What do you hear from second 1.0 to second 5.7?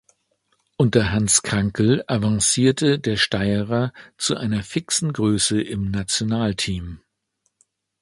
Hans Krankl avancierte der Steirer zu einer fixen Größe